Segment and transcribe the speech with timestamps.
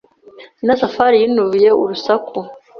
[0.63, 2.39] Nyirasafari yinubiye urusaku.